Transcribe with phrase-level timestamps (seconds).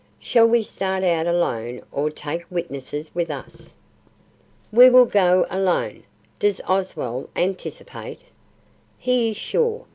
[0.19, 3.75] Shall we start out alone or take witnesses with us?"
[4.71, 6.05] "We will go alone.
[6.39, 8.21] Does Oswald anticipate"
[8.97, 9.85] "He is sure.